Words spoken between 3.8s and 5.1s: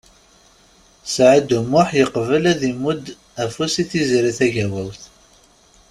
i Tiziri Tagawawt.